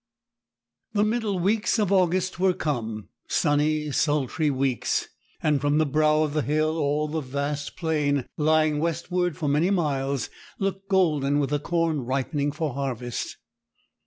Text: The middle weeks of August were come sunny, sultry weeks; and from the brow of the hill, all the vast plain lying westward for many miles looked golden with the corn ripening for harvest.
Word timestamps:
The 0.93 1.03
middle 1.03 1.37
weeks 1.37 1.77
of 1.77 1.91
August 1.91 2.39
were 2.39 2.55
come 2.55 3.09
sunny, 3.27 3.91
sultry 3.91 4.49
weeks; 4.49 5.09
and 5.43 5.61
from 5.61 5.77
the 5.77 5.85
brow 5.85 6.23
of 6.23 6.33
the 6.33 6.41
hill, 6.41 6.75
all 6.79 7.07
the 7.07 7.21
vast 7.21 7.77
plain 7.77 8.25
lying 8.35 8.79
westward 8.79 9.37
for 9.37 9.47
many 9.47 9.69
miles 9.69 10.31
looked 10.57 10.89
golden 10.89 11.37
with 11.37 11.51
the 11.51 11.59
corn 11.59 12.01
ripening 12.03 12.51
for 12.51 12.73
harvest. 12.73 13.37